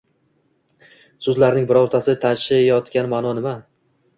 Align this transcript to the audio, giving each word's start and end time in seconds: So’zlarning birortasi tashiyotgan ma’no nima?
So’zlarning 1.27 1.69
birortasi 1.73 2.17
tashiyotgan 2.25 3.11
ma’no 3.13 3.39
nima? 3.43 3.55